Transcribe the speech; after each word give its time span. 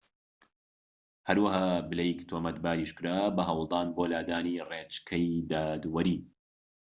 هەرەوەها 1.27 1.67
بلەیک 1.89 2.19
تۆمەتباریش 2.29 2.91
کرا 2.97 3.19
بە 3.35 3.43
هەوڵدان 3.49 3.87
بۆ 3.95 4.03
لادانی 4.11 4.63
ڕێچکەی 4.69 5.27
دادوەری 5.49 6.19